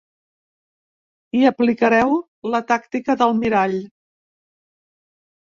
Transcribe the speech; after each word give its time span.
Hi 1.37 1.41
aplicareu 1.49 2.15
la 2.55 2.63
tàctica 2.73 3.17
del 3.21 3.37
mirall. 3.43 3.79